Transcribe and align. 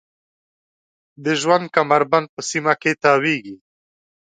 د 1.23 1.25
ژوند 1.41 1.65
کمربند 1.75 2.27
په 2.35 2.41
سیمه 2.49 2.73
کې 2.81 2.91
تاویږي. 3.03 3.55